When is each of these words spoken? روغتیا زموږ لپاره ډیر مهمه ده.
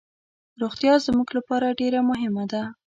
روغتیا 0.61 0.93
زموږ 1.05 1.27
لپاره 1.37 1.77
ډیر 1.79 1.93
مهمه 2.09 2.45
ده. 2.51 2.63